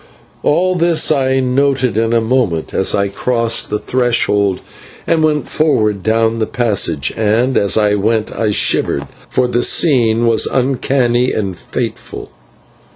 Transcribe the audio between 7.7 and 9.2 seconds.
I went I shivered,